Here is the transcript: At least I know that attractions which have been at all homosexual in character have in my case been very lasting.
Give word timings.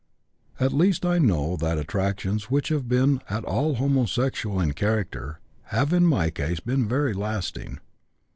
At 0.59 0.73
least 0.73 1.05
I 1.05 1.19
know 1.19 1.55
that 1.57 1.77
attractions 1.77 2.49
which 2.49 2.69
have 2.69 2.87
been 2.89 3.21
at 3.29 3.45
all 3.45 3.75
homosexual 3.75 4.59
in 4.59 4.73
character 4.73 5.39
have 5.65 5.93
in 5.93 6.07
my 6.07 6.31
case 6.31 6.59
been 6.59 6.87
very 6.87 7.13
lasting. 7.13 7.79